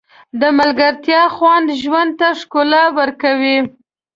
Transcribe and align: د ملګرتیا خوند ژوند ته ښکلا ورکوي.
د 0.39 0.41
ملګرتیا 0.59 1.21
خوند 1.35 1.67
ژوند 1.81 2.11
ته 2.19 2.27
ښکلا 2.39 2.83
ورکوي. 2.99 3.57